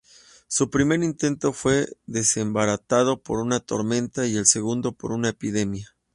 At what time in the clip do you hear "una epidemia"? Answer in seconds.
5.11-5.95